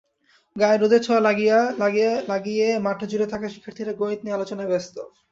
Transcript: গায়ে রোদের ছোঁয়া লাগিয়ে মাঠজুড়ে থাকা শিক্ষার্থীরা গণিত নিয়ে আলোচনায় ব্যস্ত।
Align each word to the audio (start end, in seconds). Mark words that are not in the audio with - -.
গায়ে 0.55 0.77
রোদের 0.77 1.01
ছোঁয়া 1.03 1.21
লাগিয়ে 2.29 2.67
মাঠজুড়ে 2.85 3.27
থাকা 3.33 3.47
শিক্ষার্থীরা 3.49 3.93
গণিত 3.93 4.19
নিয়ে 4.23 4.37
আলোচনায় 4.37 4.71
ব্যস্ত। 4.71 4.95